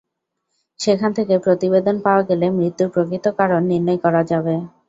[0.79, 4.55] সেখান থেকে প্রতিবেদন পাওয়া গেলে মৃত্যুর প্রকৃত কারণ নির্ণয় করা যাবে।